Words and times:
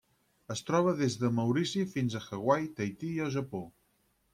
Es 0.55 0.63
troba 0.69 0.93
des 1.01 1.19
de 1.25 1.31
Maurici 1.41 1.85
fins 1.95 2.17
a 2.17 2.25
Hawaii, 2.25 2.69
Tahití 2.81 3.15
i 3.19 3.25
el 3.29 3.35
Japó. 3.41 3.67